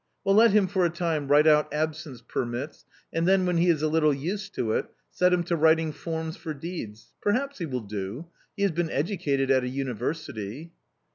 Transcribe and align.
Well 0.23 0.33
let 0.33 0.49
him 0.49 0.65
for 0.65 0.83
a 0.83 0.89
time 0.89 1.27
write 1.27 1.45
out 1.45 1.71
absence 1.71 2.23
permits, 2.27 2.85
and 3.13 3.27
then 3.27 3.45
when 3.45 3.57
he 3.57 3.69
is 3.69 3.83
a 3.83 3.87
little 3.87 4.15
used 4.15 4.55
to 4.55 4.71
it, 4.71 4.87
set 5.11 5.31
him 5.31 5.43
to 5.43 5.55
writing 5.55 5.91
forms 5.91 6.35
for 6.35 6.55
deeds; 6.55 7.13
perhaps 7.21 7.59
he 7.59 7.67
will 7.67 7.81
do; 7.81 8.25
he 8.57 8.63
has 8.63 8.71
been 8.71 8.89
educated 8.89 9.51
at 9.51 9.63
a 9.63 9.69
university." 9.69 10.71